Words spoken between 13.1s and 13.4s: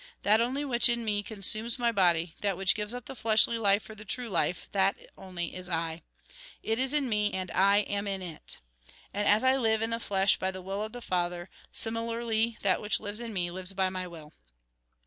in